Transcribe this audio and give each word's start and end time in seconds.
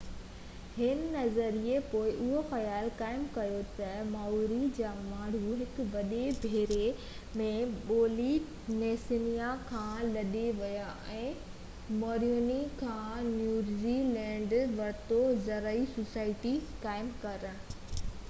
هن 0.75 1.01
نظريي 1.15 1.73
پوءِ 1.89 2.13
اهو 2.27 2.39
خيال 2.53 2.87
قائم 3.01 3.25
ڪيو 3.35 3.59
ته 3.79 3.89
مائوري 4.13 4.69
جا 4.77 4.93
ماڻهو 5.09 5.51
هڪ 5.59 5.85
وڏي 5.97 6.21
ٻيڙي 6.45 6.87
۾ 7.43 7.51
پولي 7.91 8.31
نيسيا 8.79 9.51
کان 9.73 10.01
لڏي 10.17 10.43
ويا 10.63 10.89
۽ 11.19 11.29
موريوري 12.05 12.59
کان 12.83 13.31
نيوزي 13.37 13.95
لينڊ 14.17 14.59
ورتو 14.81 15.21
زرعي 15.51 15.87
سوسائٽي 15.95 16.59
قائم 16.89 17.17
ڪرڻ 17.27 17.65